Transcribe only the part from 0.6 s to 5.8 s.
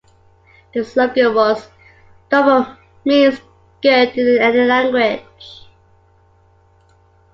Their slogan was: "Dobro means good in any language!".